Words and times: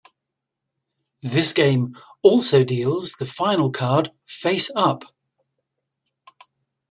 This 1.21 1.53
game 1.53 1.95
also 2.23 2.63
deals 2.63 3.11
the 3.19 3.27
final 3.27 3.69
card 3.69 4.09
face 4.25 4.71
up. 4.75 5.03